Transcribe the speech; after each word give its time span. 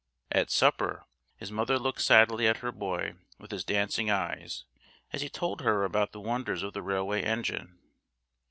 At 0.31 0.49
supper 0.49 1.05
his 1.37 1.51
mother 1.51 1.77
looked 1.77 2.01
sadly 2.01 2.47
at 2.47 2.57
her 2.65 2.71
boy 2.71 3.13
with 3.37 3.51
his 3.51 3.63
dancing 3.63 4.09
eyes 4.09 4.65
as 5.13 5.21
he 5.21 5.29
told 5.29 5.61
her 5.61 5.83
about 5.83 6.11
the 6.11 6.19
wonders 6.19 6.63
of 6.63 6.73
the 6.73 6.81
railway 6.81 7.21
engine. 7.21 7.77